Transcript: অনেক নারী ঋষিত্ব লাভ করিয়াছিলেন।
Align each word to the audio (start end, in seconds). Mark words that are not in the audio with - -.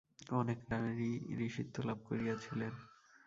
অনেক 0.33 0.59
নারী 0.71 1.11
ঋষিত্ব 1.39 1.75
লাভ 1.87 1.99
করিয়াছিলেন। 2.05 2.73